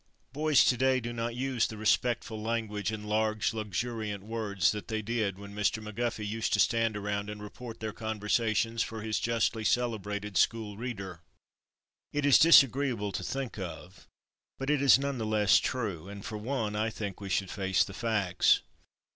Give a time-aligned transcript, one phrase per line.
[0.33, 4.99] Boys to day do not use the respectful language and large, luxuriant words that they
[4.99, 5.77] did when Mr.
[5.77, 11.21] McGuffey used to stand around and report their conversations for his justly celebrated school reader.
[12.11, 14.07] It is disagreeable to think of,
[14.57, 17.83] but it is none the less true, and for one I think we should face
[17.83, 18.61] the facts.